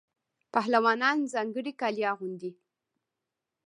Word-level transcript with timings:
پهلوانان 0.53 1.17
ځانګړي 1.33 1.73
کالي 1.81 2.03
اغوندي. 2.13 2.51